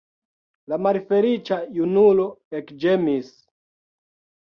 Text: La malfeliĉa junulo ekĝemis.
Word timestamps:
La 0.73 0.79
malfeliĉa 0.85 1.59
junulo 1.77 2.29
ekĝemis. 2.63 3.33